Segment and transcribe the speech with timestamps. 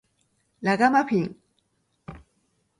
[0.61, 1.37] ラガマフィン